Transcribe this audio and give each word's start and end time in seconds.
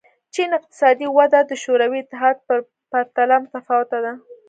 چین 0.33 0.49
اقتصادي 0.59 1.07
وده 1.17 1.39
د 1.45 1.51
شوروي 1.63 1.99
اتحاد 2.01 2.37
په 2.47 2.55
پرتله 2.91 3.35
متفاوته 3.43 3.97
ده. 4.05 4.13